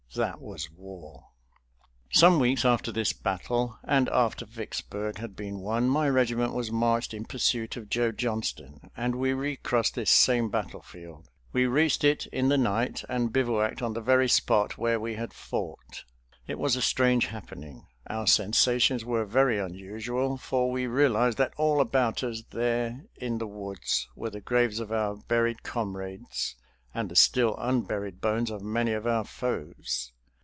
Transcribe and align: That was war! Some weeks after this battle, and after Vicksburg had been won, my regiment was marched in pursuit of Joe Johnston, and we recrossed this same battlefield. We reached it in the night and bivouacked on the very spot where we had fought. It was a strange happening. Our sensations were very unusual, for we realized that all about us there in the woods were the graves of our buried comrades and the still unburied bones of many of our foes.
That 0.13 0.41
was 0.41 0.69
war! 0.69 1.27
Some 2.11 2.37
weeks 2.37 2.65
after 2.65 2.91
this 2.91 3.13
battle, 3.13 3.79
and 3.85 4.09
after 4.09 4.45
Vicksburg 4.45 5.19
had 5.19 5.37
been 5.37 5.61
won, 5.61 5.87
my 5.87 6.09
regiment 6.09 6.53
was 6.53 6.69
marched 6.69 7.13
in 7.13 7.23
pursuit 7.23 7.77
of 7.77 7.89
Joe 7.89 8.11
Johnston, 8.11 8.91
and 8.97 9.15
we 9.15 9.31
recrossed 9.31 9.95
this 9.95 10.11
same 10.11 10.49
battlefield. 10.49 11.29
We 11.53 11.65
reached 11.65 12.03
it 12.03 12.25
in 12.25 12.49
the 12.49 12.57
night 12.57 13.05
and 13.07 13.31
bivouacked 13.31 13.81
on 13.81 13.93
the 13.93 14.01
very 14.01 14.27
spot 14.27 14.77
where 14.77 14.99
we 14.99 15.15
had 15.15 15.31
fought. 15.33 16.03
It 16.45 16.59
was 16.59 16.75
a 16.75 16.81
strange 16.81 17.27
happening. 17.27 17.87
Our 18.07 18.27
sensations 18.27 19.05
were 19.05 19.23
very 19.23 19.59
unusual, 19.59 20.35
for 20.37 20.69
we 20.71 20.87
realized 20.87 21.37
that 21.37 21.53
all 21.55 21.79
about 21.79 22.21
us 22.21 22.43
there 22.49 23.05
in 23.15 23.37
the 23.37 23.47
woods 23.47 24.09
were 24.17 24.29
the 24.31 24.41
graves 24.41 24.81
of 24.81 24.91
our 24.91 25.15
buried 25.15 25.63
comrades 25.63 26.57
and 26.93 27.07
the 27.07 27.15
still 27.15 27.55
unburied 27.57 28.19
bones 28.19 28.51
of 28.51 28.61
many 28.61 28.91
of 28.91 29.07
our 29.07 29.23
foes. 29.23 30.11